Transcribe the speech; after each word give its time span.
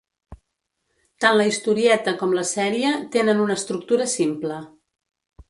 Tant 1.25 1.37
la 1.41 1.45
historieta 1.49 2.13
com 2.21 2.33
la 2.39 2.45
sèrie 2.53 2.95
tenen 3.17 3.45
una 3.45 3.59
estructura 3.63 4.09
simple. 4.17 4.61